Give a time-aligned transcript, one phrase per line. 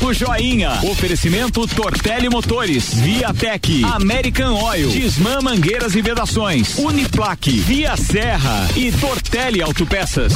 [0.00, 0.80] Papo Joinha.
[0.84, 9.60] Oferecimento Tortelli Motores, Viatec, American Oil, Disman Mangueiras e Vedações, Uniplaque, Via Serra e Tortelli
[9.60, 10.32] Autopeças.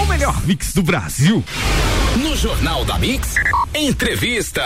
[0.00, 1.44] O melhor mix do Brasil.
[2.22, 3.34] No Jornal da Mix,
[3.74, 4.62] entrevista.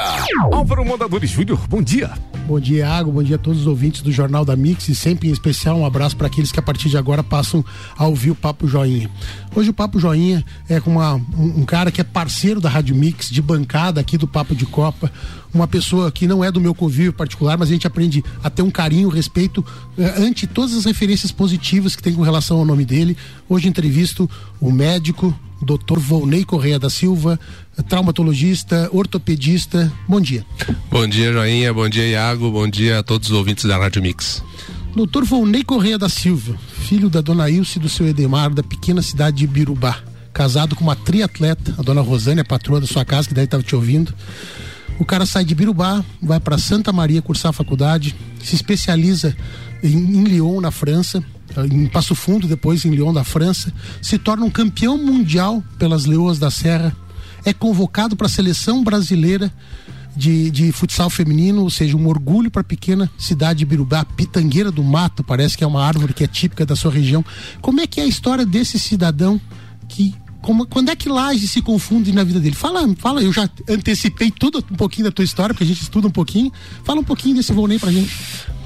[0.52, 2.12] Álvaro Mondadores Júnior, bom dia.
[2.46, 3.10] Bom dia, Iago.
[3.10, 5.84] Bom dia a todos os ouvintes do Jornal da Mix e sempre em especial um
[5.84, 7.64] abraço para aqueles que a partir de agora passam
[7.98, 9.10] a ouvir o Papo Joinha.
[9.52, 12.94] Hoje o Papo Joinha é com uma, um, um cara que é parceiro da Rádio
[12.94, 15.10] Mix, de bancada aqui do Papo de Copa,
[15.56, 18.62] uma pessoa que não é do meu convívio particular, mas a gente aprende a ter
[18.62, 19.64] um carinho, respeito
[19.98, 23.16] eh, ante todas as referências positivas que tem com relação ao nome dele.
[23.48, 25.98] Hoje entrevisto o médico, Dr.
[25.98, 27.40] Volney Correia da Silva,
[27.88, 29.92] traumatologista, ortopedista.
[30.06, 30.44] Bom dia.
[30.90, 31.72] Bom dia, Joinha.
[31.72, 32.50] Bom dia, Iago.
[32.50, 34.42] Bom dia a todos os ouvintes da Rádio Mix.
[34.94, 36.56] Doutor Volney Correia da Silva,
[36.88, 39.98] filho da dona Ilse e do seu Edemar, da pequena cidade de Birubá.
[40.32, 43.74] Casado com uma triatleta, a dona Rosânia, patroa da sua casa, que deve estar te
[43.74, 44.14] ouvindo.
[44.98, 49.36] O cara sai de Birubá, vai para Santa Maria cursar a faculdade, se especializa
[49.82, 51.22] em, em Lyon, na França,
[51.70, 56.38] em Passo Fundo, depois em Lyon, da França, se torna um campeão mundial pelas Leoas
[56.38, 56.96] da Serra,
[57.44, 59.52] é convocado para a seleção brasileira
[60.16, 64.72] de, de futsal feminino, ou seja, um orgulho para a pequena cidade de Birubá, Pitangueira
[64.72, 67.24] do Mato, parece que é uma árvore que é típica da sua região.
[67.60, 69.40] Como é que é a história desse cidadão
[69.88, 70.14] que
[70.46, 72.54] como, quando é que Laje se confunde na vida dele?
[72.54, 76.06] Fala, fala, eu já antecipei tudo um pouquinho da tua história, porque a gente estuda
[76.06, 76.52] um pouquinho.
[76.84, 78.16] Fala um pouquinho desse Volney pra gente.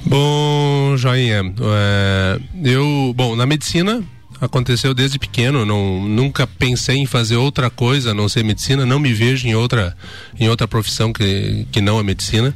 [0.04, 4.04] Bom, joinha, é, eu, bom, na medicina
[4.38, 8.98] aconteceu desde pequeno, não, nunca pensei em fazer outra coisa a não ser medicina, não
[8.98, 9.96] me vejo em outra,
[10.38, 12.54] em outra profissão que, que não a medicina,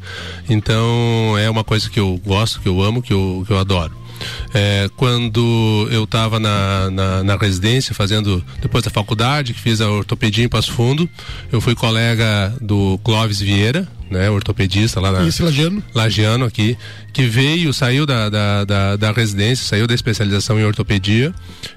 [0.49, 4.04] então é uma coisa que eu gosto, que eu amo, que eu, que eu adoro.
[4.53, 9.91] É, quando eu estava na, na, na, residência, fazendo depois da faculdade, que fiz a
[9.91, 11.09] ortopedia em Passo Fundo,
[11.51, 15.27] eu fui colega do Clóvis Vieira, né, ortopedista lá na.
[15.27, 15.83] Esse Lagiano.
[15.95, 16.77] Lagiano aqui,
[17.13, 21.33] que veio, saiu da, da, da, da residência, saiu da especialização em ortopedia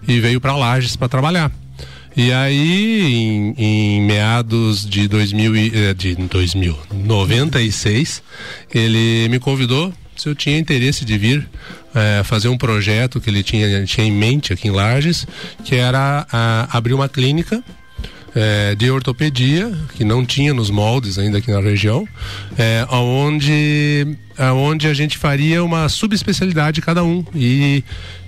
[0.08, 1.52] e veio para Lages para trabalhar.
[2.16, 8.24] E aí, em, em, meados de 2000, eh, de 2096,
[8.74, 11.48] ele me convidou se eu tinha interesse de vir
[11.98, 15.26] é, fazer um projeto que ele tinha, tinha em mente aqui em Lages,
[15.64, 17.64] que era a, abrir uma clínica
[18.36, 22.08] é, de ortopedia, que não tinha nos moldes ainda aqui na região,
[22.56, 24.16] é, onde,
[24.56, 27.26] onde a gente faria uma subespecialidade cada um.
[27.34, 27.84] E,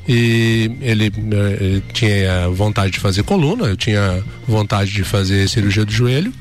[0.08, 5.92] e ele, ele, tinha vontade de fazer coluna, eu tinha vontade de fazer cirurgia do
[5.92, 6.34] joelho.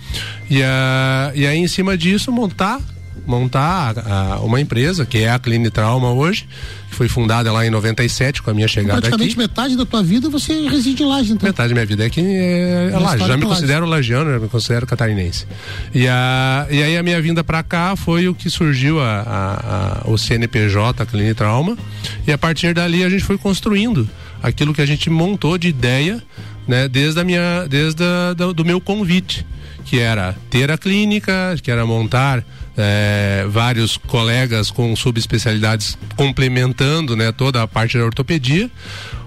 [0.48, 2.80] E, a, e aí, em cima disso, montar
[3.26, 6.48] montar a, a, uma empresa que é a Cline Trauma hoje,
[6.88, 9.38] que foi fundada lá em 97 com a minha chegada praticamente aqui.
[9.38, 11.46] metade da tua vida você reside em Laje, então.
[11.46, 13.26] Metade da minha vida é aqui é, é Laje.
[13.26, 15.46] Já me considero lagiano, já me considero catarinense.
[15.94, 20.02] E, a, e aí a minha vinda para cá foi o que surgiu a, a,
[20.06, 21.76] a, o CNPJ, a Cline Trauma,
[22.26, 24.08] e a partir dali a gente foi construindo
[24.42, 26.22] aquilo que a gente montou de ideia,
[26.66, 29.44] né, desde a minha, desde a, do, do meu convite,
[29.84, 32.44] que era ter a clínica, que era montar
[32.78, 38.70] é, vários colegas com subespecialidades complementando né, toda a parte da ortopedia.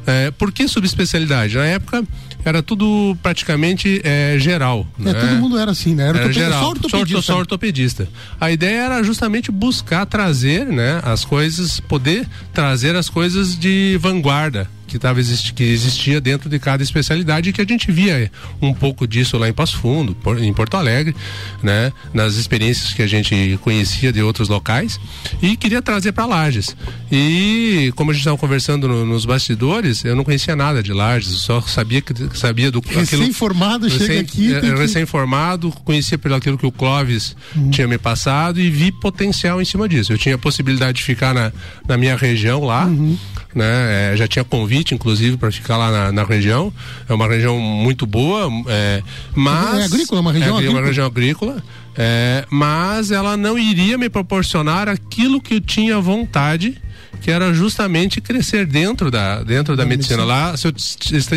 [0.08, 1.56] É, por que subespecialidade?
[1.56, 2.04] Na época
[2.44, 4.88] era tudo praticamente é, geral.
[5.00, 5.14] É, né?
[5.14, 6.08] todo mundo era assim, né?
[6.08, 7.22] Era, era geral, só ortopedista.
[7.22, 8.08] Só, só ortopedista.
[8.40, 14.68] A ideia era justamente buscar trazer né, as coisas, poder trazer as coisas de vanguarda
[14.92, 15.22] que, tava,
[15.56, 18.30] que existia dentro de cada especialidade e que a gente via
[18.62, 21.16] um pouco disso lá em Passo Fundo, em Porto Alegre,
[21.64, 21.94] né?
[22.14, 25.00] Nas experiências que a gente conhecia de outros locais
[25.42, 26.76] e queria trazer para Lages.
[27.10, 31.30] E como a gente estava conversando no, nos bastidores, eu não conhecia nada de Lages,
[31.40, 34.74] só sabia que sabia do recém-formado chega aqui, é, que...
[34.74, 37.70] recém-formado, conhecia pelo aquilo que o Clóvis uhum.
[37.70, 40.12] tinha me passado e vi potencial em cima disso.
[40.12, 41.52] Eu tinha a possibilidade de ficar na,
[41.88, 43.18] na minha região lá, uhum.
[43.56, 44.12] Né?
[44.14, 46.74] É, já tinha convite inclusive, para ficar lá na, na, região.
[47.08, 49.02] É uma região muito boa, é,
[49.36, 49.80] mas.
[49.80, 50.80] É agrícola, uma região é, agrícola.
[50.80, 51.64] uma região agrícola.
[51.98, 56.82] É, mas ela não iria me proporcionar aquilo que eu tinha vontade
[57.22, 60.26] que era justamente crescer dentro da, dentro da, da medicina.
[60.26, 60.50] medicina.
[60.50, 60.74] Lá, se eu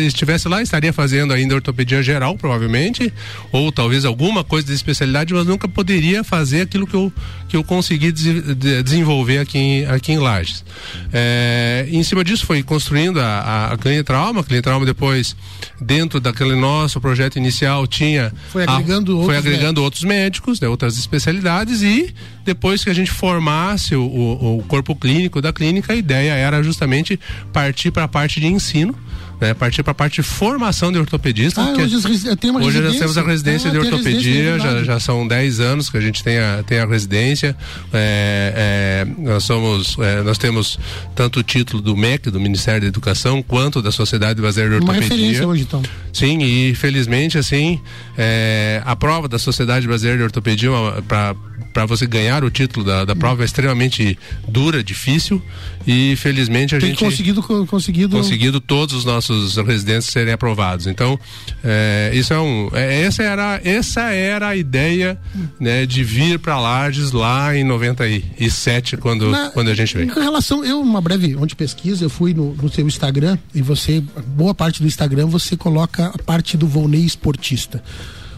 [0.07, 3.13] estivesse lá, estaria fazendo ainda ortopedia geral, provavelmente,
[3.51, 7.13] ou talvez alguma coisa de especialidade, mas nunca poderia fazer aquilo que eu,
[7.47, 10.65] que eu consegui de, de, desenvolver aqui em, aqui em Lages.
[11.13, 15.35] É, em cima disso foi construindo a, a, a Clínica Trauma, a Clínica Trauma depois,
[15.79, 18.33] dentro daquele nosso projeto inicial, tinha.
[18.49, 19.83] Foi agregando, a, outros, foi agregando médicos.
[19.83, 22.11] outros médicos, né, outras especialidades, e
[22.43, 26.61] depois que a gente formasse o, o, o corpo clínico da clínica, a ideia era
[26.63, 27.19] justamente
[27.51, 28.95] partir para a parte de ensino
[29.39, 31.61] né, partir para a parte de formação de ortopedista.
[31.61, 35.59] Ah, hoje, hoje nós temos a residência ah, de ortopedia, residência, já, já são 10
[35.59, 37.55] anos que a gente tem a, tem a residência.
[37.93, 40.79] É, é, nós somos, é, nós temos
[41.15, 45.01] tanto o título do MEC, do Ministério da Educação, quanto da Sociedade Brasileira de Ortopedia.
[45.01, 45.83] Uma referência hoje, então.
[46.13, 47.79] Sim, e felizmente, assim,
[48.17, 50.69] é, a prova da Sociedade Brasileira de Ortopedia
[51.07, 51.35] para
[51.75, 54.17] para você ganhar o título da, da prova é extremamente
[54.47, 55.41] dura, difícil
[55.85, 60.87] e felizmente a Tem gente conseguido conseguido conseguido todos os nossos residentes serem aprovados.
[60.87, 61.19] Então
[61.61, 65.19] é, isso é um é, essa era essa era a ideia
[65.59, 70.09] né, de vir para Lages lá em 97 quando Na, quando a gente veio.
[70.09, 74.01] Em relação eu uma breve onde pesquisa eu fui no, no seu Instagram e você
[74.27, 77.83] boa parte do Instagram você coloca a parte do Volney esportista.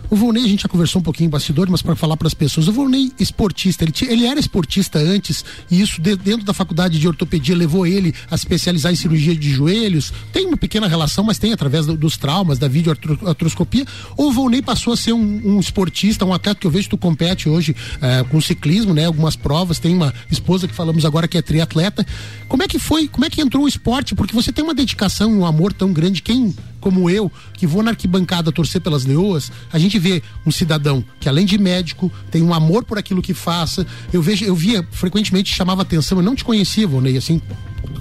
[0.10, 2.34] O Volney, a gente já conversou um pouquinho em bastidor, mas para falar para as
[2.34, 6.98] pessoas, o Volney esportista, ele, ele era esportista antes e isso de, dentro da faculdade
[6.98, 10.14] de ortopedia levou ele a especializar em cirurgia de joelhos.
[10.32, 13.86] Tem uma pequena relação, mas tem através do, dos traumas, da videoartroscopia.
[14.16, 16.92] Ou o Volney passou a ser um, um, esportista, um atleta que eu vejo que
[16.92, 19.06] tu compete hoje é, com ciclismo, né?
[19.06, 22.06] Algumas provas, tem uma esposa que falamos agora que é triatleta.
[22.48, 23.10] Como é que foi?
[23.10, 24.16] Como é que entrou o esporte?
[24.16, 26.22] Porque você tem uma dedicação e um amor tão grande.
[26.22, 26.56] Quem
[26.88, 31.28] como eu, que vou na arquibancada torcer pelas leoas, a gente vê um cidadão que
[31.28, 33.86] além de médico, tem um amor por aquilo que faça.
[34.14, 37.42] Eu vejo, eu via frequentemente chamava atenção, eu não te conhecia, Volney, assim,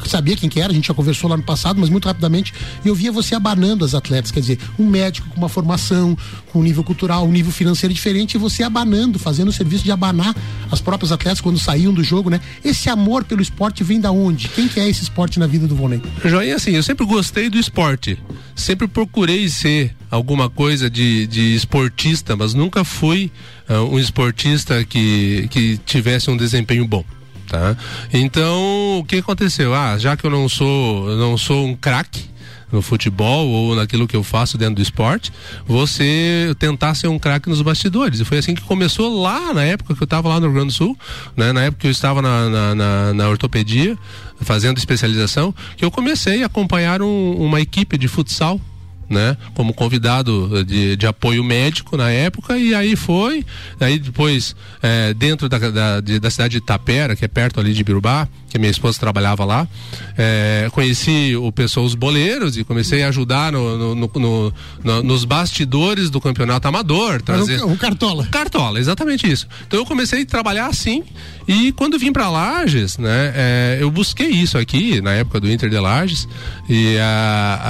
[0.05, 2.52] sabia quem que era, a gente já conversou lá no passado, mas muito rapidamente
[2.84, 6.17] eu via você abanando as atletas, quer dizer, um médico com uma formação,
[6.52, 9.90] com um nível cultural, um nível financeiro diferente, e você abanando, fazendo o serviço de
[9.90, 10.34] abanar
[10.70, 12.40] as próprias atletas quando saíam do jogo, né?
[12.64, 14.49] Esse amor pelo esporte vem da onde?
[14.49, 16.02] Quem que é esse esporte na vida do Volney?
[16.25, 18.19] Joinha, assim, eu sempre gostei do esporte,
[18.55, 23.31] sempre procurei ser alguma coisa de, de esportista, mas nunca fui
[23.69, 27.05] uh, um esportista que, que tivesse um desempenho bom
[27.47, 27.77] tá?
[28.13, 29.75] Então, o que aconteceu?
[29.75, 32.37] Ah, já que eu não sou, não sou um craque
[32.71, 35.33] no futebol ou naquilo que eu faço dentro do esporte,
[35.67, 38.21] você tentar ser um craque nos bastidores.
[38.21, 40.69] E foi assim que começou lá na época que eu estava lá no Rio Grande
[40.69, 40.99] do Sul,
[41.37, 41.53] né?
[41.53, 43.97] na época que eu estava na, na, na, na ortopedia,
[44.41, 48.61] fazendo especialização, que eu comecei a acompanhar um, uma equipe de futsal
[49.08, 49.37] né?
[49.55, 53.44] Como convidado de, de apoio médico na época e aí foi,
[53.81, 57.73] aí depois é, dentro da, da, de, da cidade de Itapera, que é perto ali
[57.73, 59.69] de Birubá, que minha esposa trabalhava lá,
[60.17, 65.25] é, conheci o pessoal os boleiros e comecei a ajudar no, no, no, no nos
[65.25, 67.23] bastidores do campeonato amador.
[67.23, 67.62] Trazer...
[67.62, 68.26] O, o Cartola.
[68.26, 69.47] Cartola, exatamente isso.
[69.67, 71.05] Então eu comecei a trabalhar assim
[71.47, 75.69] e quando vim para Lages, né, é, eu busquei isso aqui na época do Inter
[75.69, 76.26] de Lages
[76.69, 77.61] e a,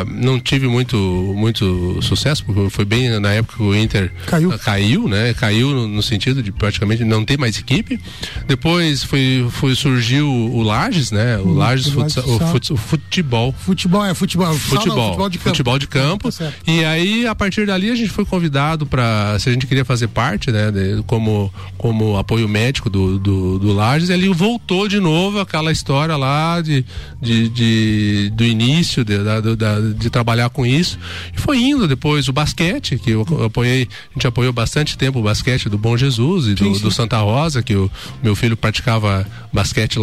[0.00, 0.96] a, não tive muito
[1.36, 5.88] muito sucesso porque foi bem na época que o Inter caiu, caiu, né, caiu no,
[5.88, 8.00] no sentido de praticamente não ter mais equipe.
[8.46, 9.74] Depois foi, foi
[10.12, 13.54] surgiu o Lages, né, o hum, Lages, o, futsal, o, fut, o, futebol.
[13.58, 14.54] Futebol é futebol.
[14.54, 15.48] Futebol, não, futebol de campo.
[15.50, 16.32] Futebol de campo.
[16.32, 19.84] Tá e aí a partir dali a gente foi convidado para se a gente queria
[19.84, 25.00] fazer parte, né, de, como como apoio médico do do, do, Lages, ele voltou de
[25.00, 26.84] novo aquela história lá de,
[27.20, 30.98] de, de do início de, da, da, de trabalhar com isso.
[31.34, 35.22] E foi indo depois o basquete, que eu apoiei, a gente apoiou bastante tempo o
[35.22, 36.82] basquete do Bom Jesus e do, sim, sim.
[36.82, 37.90] do Santa Rosa, que o
[38.22, 40.01] meu filho praticava basquete lá.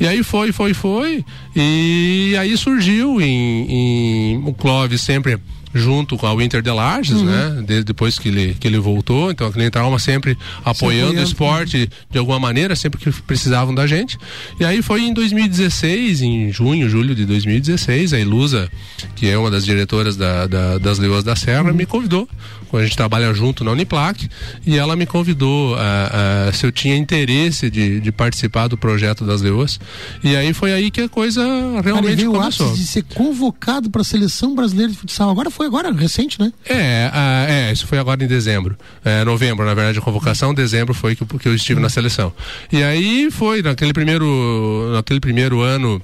[0.00, 1.24] E aí foi, foi, foi.
[1.54, 5.38] E aí surgiu em, em o Clóvis sempre
[5.76, 7.24] junto com a Winter de Lages, uhum.
[7.24, 7.64] né?
[7.66, 9.30] Desde depois que ele, que ele voltou.
[9.30, 13.86] Então a Clínica Alma sempre apoiando o esporte de alguma maneira, sempre que precisavam da
[13.86, 14.18] gente.
[14.58, 18.70] E aí foi em 2016, em junho, julho de 2016, a Ilusa,
[19.14, 21.74] que é uma das diretoras da, da, das Leoas da Serra, uhum.
[21.74, 22.28] me convidou
[22.76, 24.28] a gente trabalha junto na Uniplac,
[24.66, 29.24] e ela me convidou uh, uh, se eu tinha interesse de, de, participar do projeto
[29.24, 29.78] das Leoas.
[30.22, 31.42] E aí foi aí que a coisa
[31.82, 32.72] realmente Cara, começou.
[32.74, 35.30] de ser convocado para a seleção brasileira de futsal.
[35.30, 36.52] Agora foi agora recente, né?
[36.64, 40.54] É, uh, é, isso foi agora em dezembro, é, novembro, na verdade, a convocação.
[40.54, 42.32] Dezembro foi que, que eu estive na seleção.
[42.72, 46.02] E aí foi naquele primeiro, naquele primeiro ano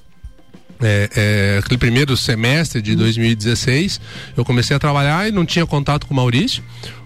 [0.82, 4.00] é, é, aquele primeiro semestre de 2016,
[4.36, 6.62] eu comecei a trabalhar e não tinha contato com o Maurício.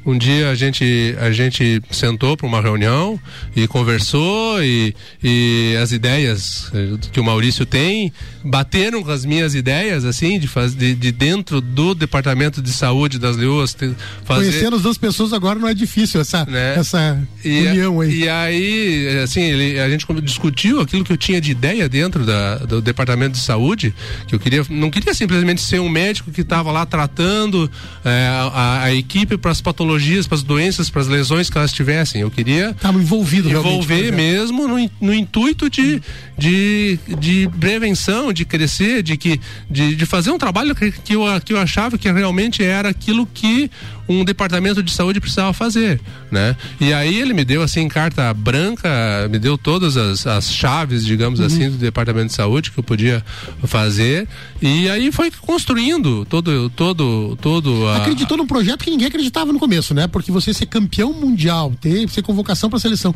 [0.06, 3.18] Um dia a gente a gente sentou para uma reunião
[3.56, 8.12] e conversou e, e as ideias eh, que o Maurício tem
[8.44, 13.18] bateram com as minhas ideias assim de fazer de, de, dentro do departamento de saúde
[13.18, 13.76] das Leoas
[14.24, 16.76] fazer conhecendo as duas pessoas agora não é difícil essa né?
[16.76, 21.40] essa e, união aí e aí assim ele, a gente discutiu aquilo que eu tinha
[21.40, 23.92] de ideia dentro da, do departamento de saúde
[24.28, 27.68] que eu queria não queria simplesmente ser um médico que estava lá tratando
[28.04, 29.95] é, a, a, equipe para as patologias
[30.26, 34.66] para as doenças para as lesões que elas tivessem eu queria estava envolvido envolver mesmo
[34.66, 36.02] no, no intuito de,
[36.36, 41.22] de, de prevenção de crescer, de que de, de fazer um trabalho que, que, eu,
[41.44, 43.70] que eu achava que realmente era aquilo que
[44.08, 46.00] um departamento de saúde precisava fazer,
[46.30, 46.56] né?
[46.80, 48.88] E aí ele me deu assim carta branca,
[49.28, 51.46] me deu todas as, as chaves, digamos uhum.
[51.46, 53.24] assim, do departamento de saúde que eu podia
[53.64, 54.28] fazer
[54.62, 57.96] e aí foi construindo todo todo todo a...
[57.96, 60.06] acreditou num projeto que ninguém acreditava no começo, né?
[60.06, 63.14] Porque você ser campeão mundial, ter ser convocação para seleção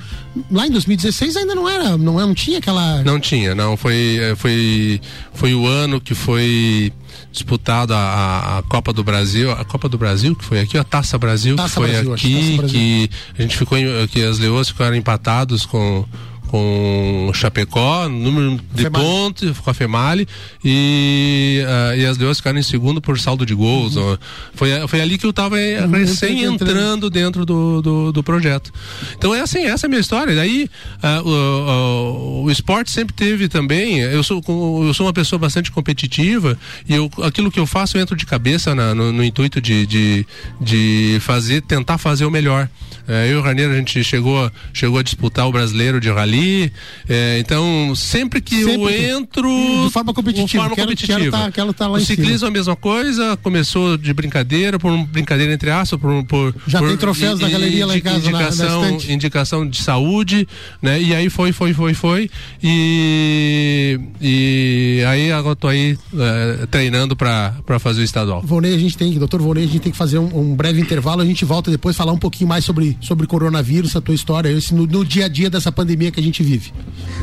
[0.50, 4.35] lá em 2016 ainda não era, não, não tinha aquela não tinha, não foi eh,
[4.37, 5.00] foi
[5.33, 6.93] foi o ano que foi
[7.33, 11.19] disputado a, a, Copa do Brasil, a Copa do Brasil, que foi aqui, a Taça
[11.19, 13.79] Brasil, Taça que foi Brasil, aqui, que a gente ficou,
[14.11, 16.05] que as Leoas ficaram empatados com
[16.50, 19.04] com Chapecó, número de Female.
[19.04, 20.26] pontos com a Female
[20.64, 23.95] e, uh, e as Leões ficaram em segundo por saldo de gols.
[23.95, 24.19] Uhum.
[24.54, 25.90] Foi, foi ali que eu estava uhum.
[25.92, 28.73] recém entrando dentro do, do, do, projeto.
[29.16, 30.35] Então é assim, essa é a minha história.
[30.35, 30.69] Daí
[31.25, 34.00] uh, o, o, esporte sempre teve também.
[34.00, 34.42] Eu sou,
[34.85, 38.26] eu sou uma pessoa bastante competitiva e eu, aquilo que eu faço eu entro de
[38.26, 40.26] cabeça na, no, no, intuito de, de,
[40.61, 42.69] de fazer, tentar fazer o melhor.
[43.07, 46.39] Uh, eu e o Raneiro, a gente chegou, chegou a disputar o brasileiro de rally
[47.09, 49.49] é, então, sempre que sempre eu entro.
[49.87, 50.47] De forma competitiva.
[50.47, 51.18] De forma quero, competitiva.
[51.18, 54.90] Quero tá, quero tá lá o ciclismo é a mesma coisa, começou de brincadeira, por
[54.90, 56.25] um brincadeira entre aspas, por.
[56.25, 58.18] por Já por, tem troféus da galeria lá em casa.
[58.18, 60.47] Indicação, na, na indicação de saúde,
[60.82, 61.00] né?
[61.00, 62.30] E aí foi, foi, foi, foi.
[62.62, 68.42] E, e aí agora tô aí é, treinando para fazer o estadual.
[68.42, 71.23] Vonei, a gente tem, doutor Vonei, a gente tem que fazer um, um, breve intervalo,
[71.23, 74.75] a gente volta depois falar um pouquinho mais sobre, sobre coronavírus, a tua história, esse,
[74.75, 76.73] no, no dia a dia dessa pandemia que a gente gente vive.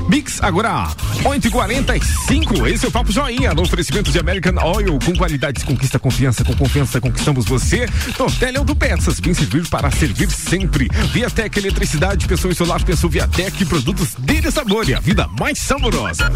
[0.10, 0.88] Mix agora,
[1.24, 2.70] 8h45.
[2.70, 5.00] Esse é o Papo Joinha, no oferecimento de American Oil.
[5.04, 6.44] Com qualidade, conquista confiança.
[6.44, 7.88] Com confiança, conquistamos você.
[8.16, 10.88] Tortelha do Peças, vem servir para servir sempre.
[11.12, 16.32] Viatec Eletricidade, pessoa solar, pessoa Viatec, produtos dele sabor e a vida mais saborosa.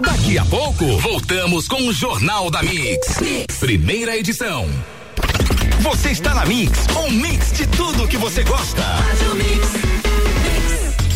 [0.00, 3.20] Daqui a pouco, voltamos com o Jornal da mix.
[3.20, 3.56] mix.
[3.58, 4.68] Primeira edição.
[5.80, 8.82] Você está na Mix, um mix de tudo que você gosta.
[8.82, 9.95] Faz o mix.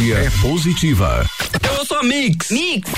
[0.00, 1.26] energia é positiva.
[1.76, 2.50] Eu sou a Mix.
[2.50, 2.90] Mix.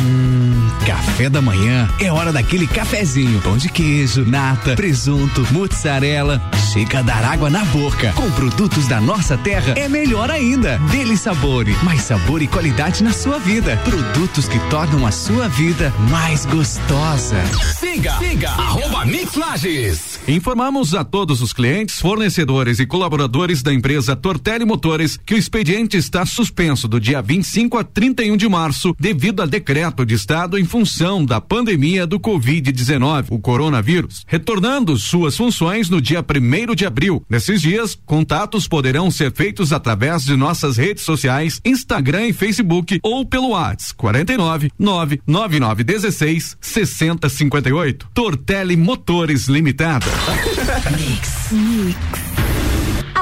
[0.00, 0.49] Hum,
[0.86, 3.40] café da manhã é hora daquele cafezinho.
[3.40, 6.40] Pão de queijo, nata, presunto, mozzarella.
[6.72, 8.12] Chega a dar água na boca.
[8.14, 10.78] Com produtos da nossa terra é melhor ainda.
[10.90, 13.76] Dele sabor, mais sabor e qualidade na sua vida.
[13.84, 17.36] Produtos que tornam a sua vida mais gostosa.
[17.78, 20.20] Siga, siga, arroba Mix Lages.
[20.28, 25.96] Informamos a todos os clientes, fornecedores e colaboradores da empresa Tortelli Motores que o expediente
[25.96, 30.64] está suspenso do dia 25 a 31 de março devido a decreto de estado em
[30.70, 37.24] função da pandemia do Covid-19, o coronavírus, retornando suas funções no dia 1 de abril.
[37.28, 43.26] Nesses dias, contatos poderão ser feitos através de nossas redes sociais, Instagram e Facebook ou
[43.26, 48.08] pelo WhatsApp 49 99916 6058.
[48.14, 50.06] Tortelli Motores Limitada.
[50.96, 51.50] Mix.
[51.50, 52.29] Mix.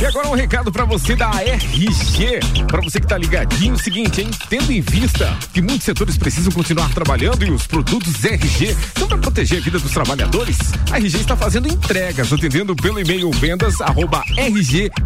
[0.00, 2.40] E agora um recado para você da RG.
[2.66, 4.30] Para você que tá ligadinho, o seguinte, hein?
[4.48, 9.18] Tendo em vista que muitos setores precisam continuar trabalhando e os produtos RG são para
[9.18, 10.58] proteger a vida dos trabalhadores,
[10.90, 14.98] a RG está fazendo entregas, atendendo pelo e-mail vendas arroba rgepim.com.br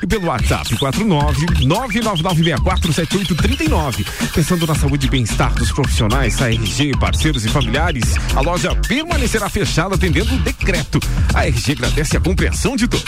[0.00, 4.06] e pelo WhatsApp 49 999647839.
[4.32, 9.48] Pensando na saúde e bem-estar dos profissionais, a RG, parceiros e familiares, a loja permanecerá
[9.48, 11.00] fechada atendendo o decreto.
[11.34, 13.07] A RG agradece a compreensão de todos.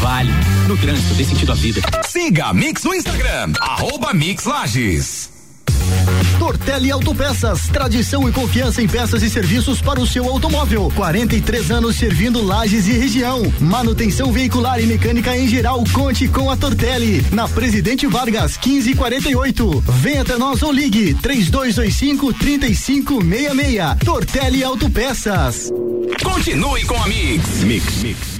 [0.00, 0.32] vale.
[0.66, 1.80] No trânsito dê sentido à vida.
[2.08, 5.30] Siga a Mix no Instagram, arroba Mix Lages.
[6.38, 10.90] Tortelli Autopeças, tradição e confiança em peças e serviços para o seu automóvel.
[10.96, 13.42] 43 anos servindo lajes e região.
[13.60, 15.84] Manutenção veicular e mecânica em geral.
[15.92, 17.24] Conte com a Tortelli.
[17.30, 19.84] Na Presidente Vargas, 1548.
[19.86, 23.98] Venha até nós ou ligue 3225 3566.
[24.04, 25.70] Tortelli Autopeças.
[26.22, 27.48] Continue com a Mix.
[27.62, 28.39] Mix, Mix.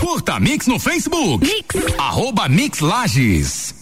[0.00, 1.44] Curta Mix no Facebook.
[1.44, 1.74] Mix.
[1.98, 3.74] Arroba Mix Lages.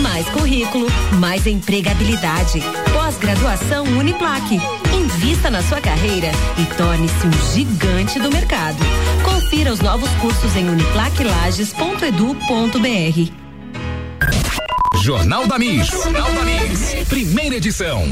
[0.00, 0.86] Mais currículo,
[1.18, 2.60] mais empregabilidade.
[2.92, 4.58] Pós-graduação Uniplaque.
[4.92, 8.78] Invista na sua carreira e torne-se um gigante do mercado.
[9.24, 13.32] Confira os novos cursos em uniplaquelages.edu.br.
[15.02, 15.88] Jornal da Mix.
[15.88, 16.94] Jornal da Mix.
[17.08, 18.08] Primeira edição.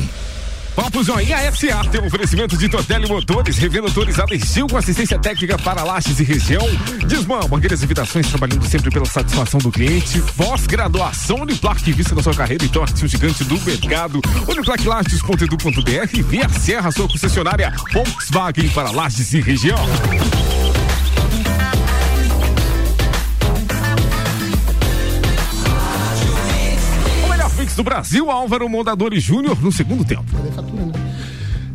[0.74, 5.18] Papo Joinha FCA tem um oferecimento de Tortelli Motores, revenda autorizada em Sil com assistência
[5.18, 6.62] técnica para lajes e região.
[7.06, 10.22] Desmã, mangueiras e vidações, trabalhando sempre pela satisfação do cliente.
[10.34, 14.20] Pós-graduação Uniplac, vista da sua carreira e torne-se um gigante do mercado.
[14.48, 19.78] Uniplaclages.edu.br Via Serra, sua concessionária Volkswagen para lajes e região.
[27.82, 30.24] Do Brasil, Álvaro Mondadores Júnior, no segundo tempo.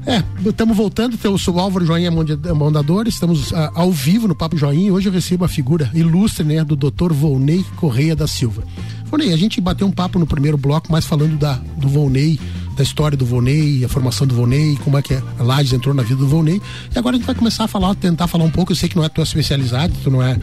[0.06, 4.56] É, estamos voltando, eu sou o Álvaro Joinha Mondadores, estamos uh, ao vivo no Papo
[4.56, 7.12] Joinha hoje eu recebo a figura ilustre, né, do Dr.
[7.12, 8.64] Volney Correia da Silva.
[9.06, 12.40] Volney, a gente bateu um papo no primeiro bloco, mais falando da, do Volney,
[12.78, 16.04] da história do Volney, a formação do Volney, como é que a Lages entrou na
[16.04, 16.62] vida do Volney.
[16.96, 18.96] E agora a gente vai começar a falar, tentar falar um pouco, eu sei que
[18.96, 20.40] não é tua especialidade, tu não é,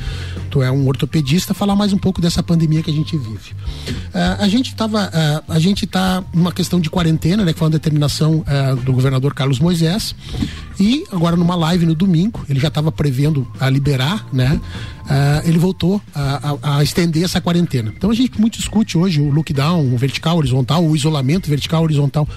[0.51, 3.53] tu é um ortopedista, falar mais um pouco dessa pandemia que a gente vive.
[3.53, 7.67] Uh, a gente tava, uh, a gente tá numa questão de quarentena, né, que foi
[7.67, 10.15] uma determinação uh, do governador Carlos Moisés,
[10.79, 14.61] e agora numa live no domingo, ele já estava prevendo a liberar, né,
[15.45, 17.93] ele voltou a, a, a estender essa quarentena.
[17.97, 22.29] Então a gente muito discute hoje o lockdown, o vertical, horizontal, o isolamento vertical, horizontal.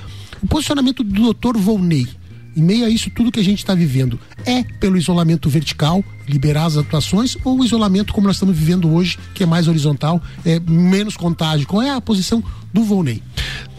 [0.42, 1.58] O posicionamento do Dr.
[1.58, 2.08] Volney,
[2.56, 6.66] em meio a isso tudo que a gente está vivendo, é pelo isolamento vertical, liberar
[6.66, 10.60] as atuações, ou o isolamento como nós estamos vivendo hoje, que é mais horizontal, é
[10.60, 11.68] menos contágio?
[11.68, 13.22] Qual é a posição do Volney?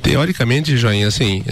[0.02, 1.42] Teoricamente, Joinha, assim,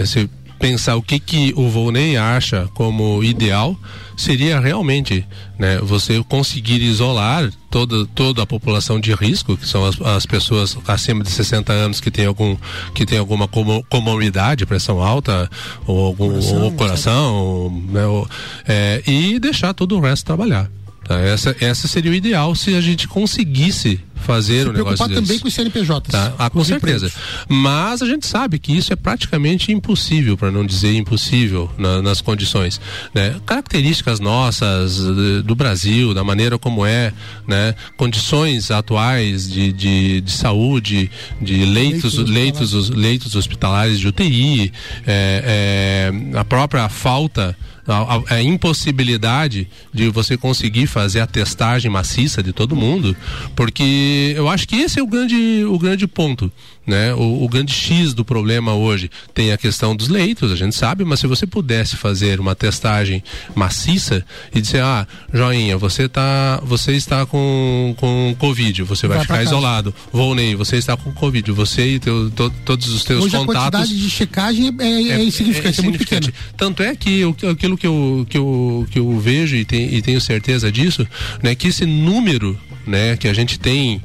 [0.59, 3.77] pensar o que que o Volney acha como ideal,
[4.15, 5.25] seria realmente
[5.59, 10.77] né, você conseguir isolar toda, toda a população de risco, que são as, as pessoas
[10.87, 12.57] acima de 60 anos que tem, algum,
[12.93, 15.49] que tem alguma comorbidade, pressão alta,
[15.85, 18.27] ou algum coração, ou coração né, ou,
[18.67, 20.69] é, e deixar todo o resto trabalhar.
[21.07, 21.19] Tá?
[21.19, 25.39] Essa, essa seria o ideal se a gente conseguisse fazer Se o negócio preocupar também
[25.39, 26.11] com os CNPJs.
[26.11, 26.33] Tá?
[26.37, 27.09] Ah, com, com certeza.
[27.47, 32.19] Mas a gente sabe que isso é praticamente impossível, para não dizer impossível, na, nas
[32.19, 32.81] condições.
[33.13, 33.35] Né?
[33.45, 34.97] Características nossas
[35.43, 37.13] do Brasil, da maneira como é,
[37.47, 37.73] né?
[37.95, 41.09] condições atuais de, de, de saúde,
[41.41, 44.73] de leitos, leitos, leitos, leitos, leitos hospitalares de UTI,
[45.05, 47.55] é, é, a própria falta
[47.87, 53.15] a, a, impossibilidade de você conseguir fazer a testagem maciça de todo mundo,
[53.55, 56.51] porque eu acho que esse é o grande, o grande ponto.
[56.87, 57.13] Né?
[57.13, 61.03] O, o, grande X do problema hoje tem a questão dos leitos, a gente sabe,
[61.03, 63.21] mas se você pudesse fazer uma testagem
[63.53, 69.25] maciça e dizer, ah, joinha, você tá, você está com, com Covid, você vai, vai
[69.25, 69.93] ficar isolado.
[70.13, 73.57] Volney, você está com Covid, você e teu, to, todos os teus hoje contatos.
[73.57, 76.33] A quantidade de checagem é, é, é insignificante, é, é, muito pequena.
[76.55, 80.01] Tanto é que eu, aquilo que eu, que eu, que eu vejo e, tem, e
[80.01, 81.05] tenho certeza disso,
[81.43, 84.01] né, que esse número né, que a gente tem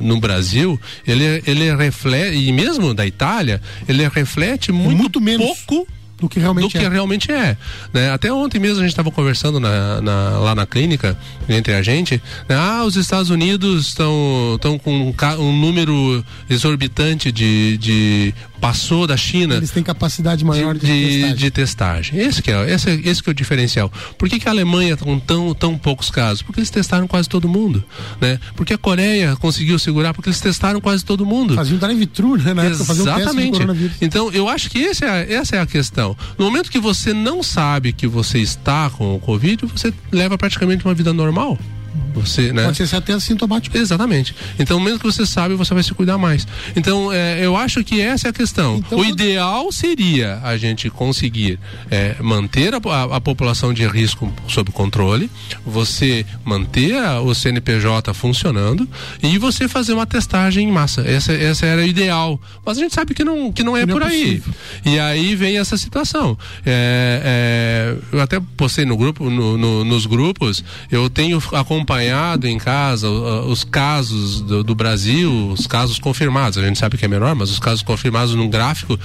[0.00, 5.46] no, Brasil, ele, ele reflete, e mesmo da Itália, ele reflete muito, muito menos.
[5.46, 5.86] pouco
[6.20, 6.88] do que realmente do que é.
[6.88, 7.56] realmente é.
[7.92, 8.10] Né?
[8.10, 11.16] Até ontem mesmo a gente estava conversando na, na, lá na clínica
[11.48, 12.22] entre a gente.
[12.48, 12.54] Né?
[12.54, 19.54] Ah, os Estados Unidos estão com um, um, número exorbitante de, de passou da China.
[19.54, 21.36] Eles têm capacidade maior de, de, de testagem.
[21.36, 22.20] De testagem.
[22.20, 23.90] Esse, que é, esse, esse que é o diferencial.
[24.18, 26.42] Por que, que a Alemanha com tão, tão poucos casos?
[26.42, 27.82] Porque eles testaram quase todo mundo.
[28.20, 28.38] Né?
[28.54, 31.54] Porque a Coreia conseguiu segurar porque eles testaram quase todo mundo.
[31.54, 32.54] Faziam drive-thru, né?
[32.54, 33.62] Na Exatamente.
[33.62, 36.16] Um então, eu acho que esse é, essa é a questão.
[36.38, 40.84] No momento que você não sabe que você está com o Covid, você leva praticamente
[40.84, 41.58] uma vida normal.
[42.14, 42.64] Você, né?
[42.64, 43.76] Pode ser até assintomático.
[43.76, 44.34] Exatamente.
[44.58, 46.46] Então, mesmo que você sabe, você vai se cuidar mais.
[46.74, 48.76] Então, é, eu acho que essa é a questão.
[48.76, 51.58] Então, o ideal seria a gente conseguir
[51.90, 55.30] é, manter a, a, a, população de risco sob controle,
[55.64, 58.88] você manter a, o CNPJ funcionando
[59.22, 61.02] e você fazer uma testagem em massa.
[61.02, 62.40] Essa, essa era o ideal.
[62.64, 64.42] Mas a gente sabe que não, que não é não por é aí.
[64.84, 66.36] E aí vem essa situação.
[66.66, 72.48] É, é, eu até postei no grupo, no, no, nos grupos, eu tenho acompanhado acompanhado
[72.48, 76.56] em casa os casos do, do, Brasil, os casos confirmados.
[76.56, 78.98] A gente sabe que é menor, mas os casos confirmados no gráfico,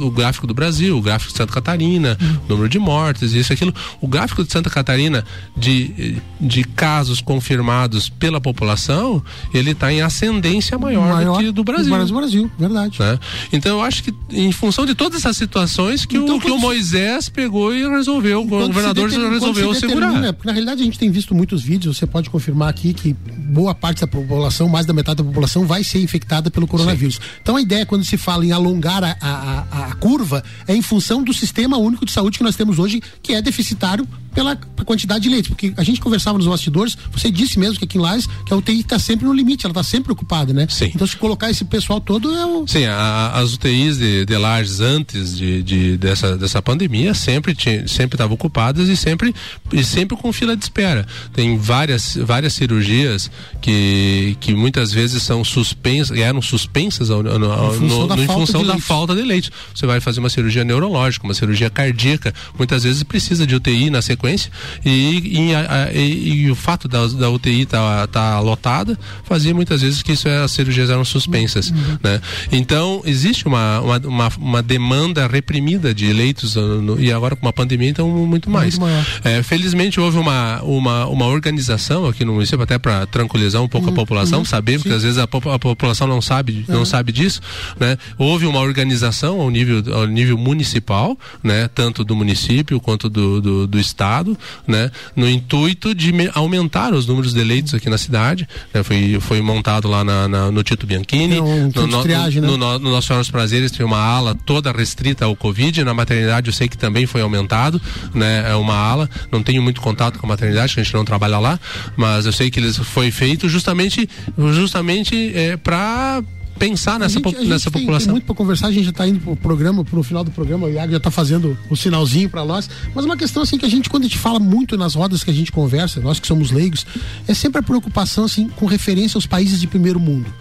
[0.00, 2.38] o, gráfico do Brasil, o gráfico de Santa Catarina, uhum.
[2.48, 3.74] número de mortes, isso aquilo.
[4.00, 5.24] O gráfico de Santa Catarina
[5.56, 9.22] de, de casos confirmados pela população,
[9.54, 12.06] ele está em ascendência maior, maior, do que do Brasil.
[12.06, 12.98] Do Brasil, verdade.
[13.00, 13.18] Né?
[13.52, 16.58] Então eu acho que em função de todas essas situações que, então, o, que o
[16.58, 20.32] Moisés pegou e resolveu, o governador resolveu segurar.
[20.32, 23.74] Porque na realidade a gente tem visto muitos vídeos, você pode confirmar aqui que boa
[23.74, 27.16] parte da população, mais da metade da população, vai ser infectada pelo coronavírus.
[27.16, 27.20] Sim.
[27.40, 31.22] Então a ideia, quando se fala em alongar a, a, a, curva, é em função
[31.22, 35.28] do sistema único de saúde que nós temos hoje, que é deficitário pela quantidade de
[35.28, 35.48] leitos.
[35.48, 38.56] Porque a gente conversava nos bastidores, você disse mesmo que aqui em Lages, que a
[38.56, 40.66] UTI está sempre no limite, ela está sempre ocupada, né?
[40.68, 40.90] Sim.
[40.94, 42.66] Então se colocar esse pessoal todo é o.
[42.66, 47.54] Sim, a, as UTIs de, de Lages antes de, de, dessa, dessa pandemia sempre
[47.86, 49.34] sempre estavam ocupadas e sempre,
[49.72, 51.06] e sempre com fila de espera.
[51.32, 57.74] Tem várias, várias cirurgias que, que muitas vezes são suspensas, eram suspensas ao, no, no,
[57.74, 59.50] em função, no, da, falta função da falta de leite.
[59.74, 64.00] Você vai fazer uma cirurgia neurológica, uma cirurgia cardíaca, muitas vezes precisa de UTI na
[64.00, 64.50] sequência sequência
[64.84, 69.82] e, e, e, e o fato da, da UTI estar tá, tá lotada fazia muitas
[69.82, 71.98] vezes que isso é, as cirurgias eram suspensas, uhum.
[72.02, 72.20] né?
[72.52, 77.52] Então existe uma, uma, uma, uma, demanda reprimida de leitos no, e agora com uma
[77.52, 78.78] pandemia então muito mais.
[78.78, 78.92] Muito
[79.24, 83.88] é, felizmente houve uma, uma, uma organização aqui no município até para tranquilizar um pouco
[83.88, 83.92] uhum.
[83.92, 84.44] a população, uhum.
[84.44, 84.96] saber porque Sim.
[84.96, 87.40] às vezes a, a, população não sabe não sabe disso,
[87.78, 87.96] né?
[88.16, 91.68] Houve uma organização ao nível ao nível municipal, né?
[91.74, 97.06] Tanto do município quanto do, do, do estado Estado, né, no intuito de aumentar os
[97.06, 98.46] números de eleitos aqui na cidade.
[98.72, 101.40] Né, foi, foi montado lá na, na, no Tito Bianchini.
[101.40, 102.56] Um no, no, triagem, no, né?
[102.58, 105.82] no, no Nosso Senhor dos Prazeres tem uma ala toda restrita ao Covid.
[105.84, 107.80] Na maternidade eu sei que também foi aumentado,
[108.14, 109.08] né, é uma ala.
[109.30, 111.58] Não tenho muito contato com a maternidade, que a gente não trabalha lá,
[111.96, 116.22] mas eu sei que eles foi feito justamente, justamente é, para
[116.68, 118.06] pensar nessa, gente, po nessa tem, população.
[118.06, 120.66] Tem muito para conversar, a gente já está indo pro programa, pro final do programa,
[120.66, 123.68] o Iago já está fazendo o sinalzinho para nós, mas uma questão assim que a
[123.68, 126.50] gente quando a gente fala muito nas rodas que a gente conversa, nós que somos
[126.50, 126.86] leigos,
[127.26, 130.32] é sempre a preocupação assim com referência aos países de primeiro mundo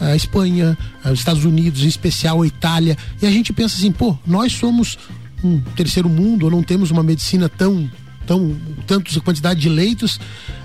[0.00, 4.18] a Espanha, os Estados Unidos, em especial a Itália, e a gente pensa assim, pô,
[4.26, 4.98] nós somos
[5.42, 7.88] um terceiro mundo ou não temos uma medicina tão
[8.26, 8.56] tão
[8.86, 10.18] tantos quantidade de leitos.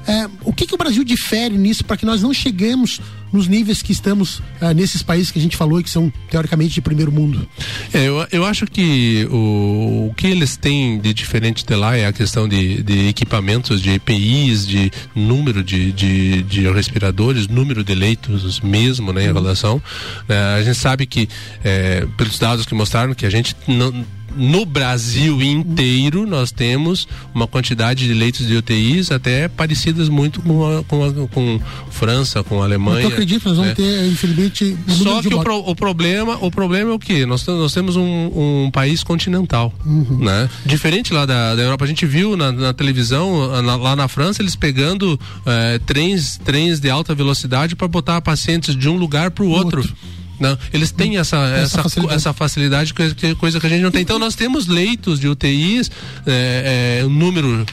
[0.07, 3.81] É, o que, que o Brasil difere nisso para que nós não cheguemos nos níveis
[3.81, 7.11] que estamos é, nesses países que a gente falou e que são teoricamente de primeiro
[7.11, 7.47] mundo?
[7.93, 12.05] É, eu, eu acho que o, o que eles têm de diferente de lá é
[12.05, 17.95] a questão de, de equipamentos, de EPIs, de número de, de, de respiradores, número de
[17.95, 19.33] leitos mesmo, né, em uhum.
[19.33, 19.81] relação.
[20.27, 21.27] É, a gente sabe que,
[21.63, 27.47] é, pelos dados que mostraram, que a gente não no Brasil inteiro nós temos uma
[27.47, 32.43] quantidade de leitos de UTIs até parecida parecidas muito com, a, com, a, com França,
[32.43, 33.01] com a Alemanha.
[33.01, 33.75] Eu acredito, nós vamos né?
[33.75, 37.25] ter, infelizmente, Só que o, pro, o, problema, o problema é o que?
[37.25, 40.19] Nós, nós temos um, um país continental, uhum.
[40.19, 40.49] né?
[40.65, 44.41] Diferente lá da, da Europa, a gente viu na, na televisão, na, lá na França,
[44.41, 49.43] eles pegando é, trens, trens de alta velocidade para botar pacientes de um lugar para
[49.43, 49.81] o outro.
[49.81, 50.18] outro.
[50.39, 52.15] Não, eles têm essa, essa, essa, facilidade.
[52.15, 54.01] essa facilidade, coisa que a gente não tem.
[54.01, 55.91] Então nós temos leitos de UTIs,
[56.25, 57.65] é, é, um número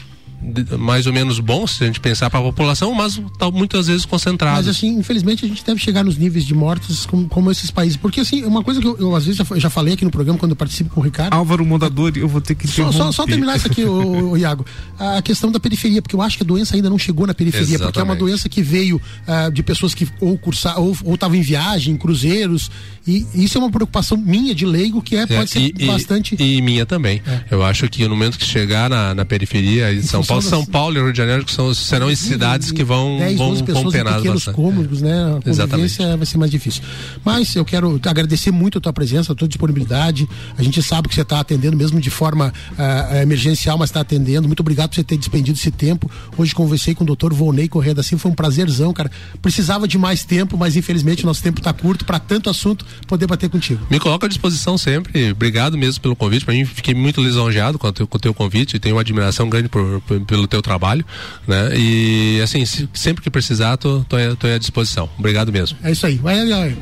[0.77, 4.05] mais ou menos bom se a gente pensar para a população, mas tá muitas vezes
[4.05, 4.57] concentrado.
[4.57, 7.97] Mas assim, infelizmente a gente deve chegar nos níveis de mortes como, como esses países,
[7.97, 10.37] porque assim, uma coisa que eu, eu às vezes já, já, falei aqui no programa
[10.37, 11.33] quando eu participo com o Ricardo.
[11.33, 14.65] Álvaro Mondador, eu vou ter que só, só, só, terminar isso aqui, o, o, Iago.
[14.99, 17.65] A questão da periferia, porque eu acho que a doença ainda não chegou na periferia,
[17.65, 17.87] Exatamente.
[17.87, 21.41] porque é uma doença que veio uh, de pessoas que ou cursaram ou estavam em
[21.41, 22.69] viagem, em cruzeiros,
[23.07, 26.35] e isso é uma preocupação minha de leigo que é, é pode ser e, bastante.
[26.39, 27.21] E, e minha também.
[27.25, 27.43] É.
[27.49, 30.97] Eu acho que no momento que chegar na, na periferia de São Paulo, São Paulo
[30.97, 34.15] e Rio de Janeiro que são, serão as cidades que vão, 10, vão, vão penar
[34.15, 34.55] pequenos bastante.
[34.55, 35.13] cômodos, né?
[35.13, 36.17] A convivência Exatamente.
[36.17, 36.83] vai ser mais difícil.
[37.23, 40.27] Mas eu quero agradecer muito a tua presença, a tua disponibilidade.
[40.57, 44.47] A gente sabe que você está atendendo mesmo de forma uh, emergencial, mas está atendendo.
[44.47, 46.09] Muito obrigado por você ter despendido esse tempo.
[46.37, 49.11] Hoje conversei com o doutor Volney Correia da Silva, foi um prazerzão, cara.
[49.41, 53.27] Precisava de mais tempo, mas infelizmente o nosso tempo está curto para tanto assunto poder
[53.27, 53.85] bater contigo.
[53.89, 55.31] Me coloco à disposição sempre.
[55.31, 56.45] Obrigado mesmo pelo convite.
[56.45, 59.01] Para mim, fiquei muito lisonjeado com o teu, com o teu convite e tenho uma
[59.01, 61.05] admiração grande por, por, pelo teu trabalho
[61.47, 61.71] né?
[61.75, 65.09] E assim, se, sempre que precisar, tô, tô, tô à disposição.
[65.17, 65.77] Obrigado mesmo.
[65.83, 66.15] É isso aí.
[66.15, 66.77] Vai, vai.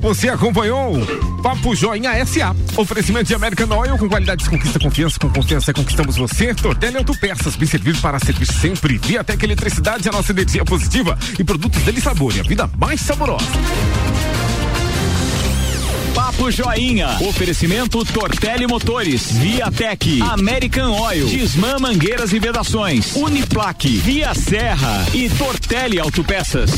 [0.00, 0.94] Você acompanhou
[1.42, 2.54] Papo Joinha SA.
[2.76, 5.18] Oferecimento de American Oil com qualidade de conquista confiança.
[5.18, 6.54] Com confiança conquistamos você.
[6.54, 8.98] Tortelli Autopeças, bem servir para servir sempre.
[8.98, 11.18] Viatec Eletricidade, a nossa energia positiva.
[11.38, 13.46] E produtos dele sabor e a vida mais saborosa.
[16.14, 17.18] Papo Joinha.
[17.20, 25.98] Oferecimento Tortelli Motores, Viatec, American Oil, Disman Mangueiras e Vedações, Uniplaque, Via Serra e Tortelli
[25.98, 26.70] Autopeças.